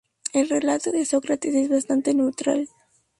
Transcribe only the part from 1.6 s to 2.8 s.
bastante neutral.